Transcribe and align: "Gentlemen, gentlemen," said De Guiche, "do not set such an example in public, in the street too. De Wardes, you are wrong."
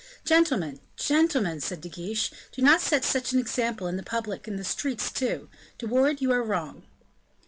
"Gentlemen, 0.25 0.79
gentlemen," 0.95 1.61
said 1.61 1.79
De 1.81 1.87
Guiche, 1.87 2.31
"do 2.53 2.63
not 2.63 2.81
set 2.81 3.05
such 3.05 3.33
an 3.33 3.39
example 3.39 3.85
in 3.85 4.03
public, 4.03 4.47
in 4.47 4.55
the 4.55 4.63
street 4.63 4.97
too. 5.13 5.47
De 5.77 5.85
Wardes, 5.85 6.21
you 6.23 6.31
are 6.31 6.41
wrong." 6.41 6.81